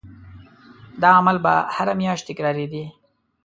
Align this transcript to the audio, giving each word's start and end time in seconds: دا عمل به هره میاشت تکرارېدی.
دا 1.01 1.09
عمل 1.19 1.37
به 1.45 1.53
هره 1.75 1.93
میاشت 2.01 2.23
تکرارېدی. 2.29 2.83